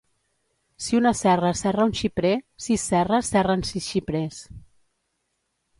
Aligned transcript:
Si 0.83 0.95
una 1.01 1.11
serra 1.19 1.51
serra 1.59 1.85
un 1.89 1.93
xiprer, 1.99 2.33
sis 2.69 2.89
serres 2.93 3.31
serren 3.35 3.67
sis 3.73 3.93
xiprers 3.93 4.45